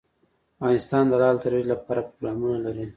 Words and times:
افغانستان 0.59 1.03
د 1.07 1.13
لعل 1.21 1.37
د 1.37 1.41
ترویج 1.43 1.65
لپاره 1.73 2.01
پروګرامونه 2.07 2.57
لري. 2.65 2.85